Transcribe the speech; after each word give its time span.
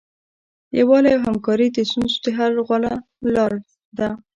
یووالی 0.77 1.11
او 1.17 1.21
همکاري 1.27 1.67
د 1.71 1.77
ستونزو 1.89 2.17
د 2.23 2.27
حل 2.37 2.53
غوره 2.67 2.93
لاره 3.33 3.59
ده. 3.97 4.09